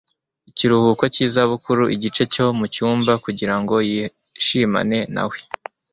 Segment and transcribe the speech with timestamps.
[0.49, 5.37] ikiruhuko cy'izabukuru igice cyo mucyumba kugira ngo yishimane na we